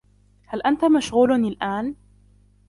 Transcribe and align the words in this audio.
هل 0.47 0.61
أنت 0.61 0.85
مشغول 0.85 1.31
الآن؟ 1.31 1.95